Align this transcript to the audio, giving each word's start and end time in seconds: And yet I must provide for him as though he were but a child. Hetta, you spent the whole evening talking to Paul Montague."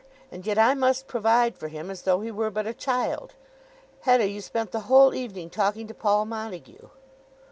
And 0.31 0.47
yet 0.47 0.57
I 0.57 0.73
must 0.73 1.05
provide 1.05 1.55
for 1.59 1.67
him 1.67 1.91
as 1.91 2.01
though 2.01 2.21
he 2.21 2.31
were 2.31 2.49
but 2.49 2.65
a 2.65 2.73
child. 2.73 3.35
Hetta, 3.99 4.27
you 4.27 4.41
spent 4.41 4.71
the 4.71 4.79
whole 4.89 5.13
evening 5.13 5.51
talking 5.51 5.85
to 5.85 5.93
Paul 5.93 6.25
Montague." 6.25 6.89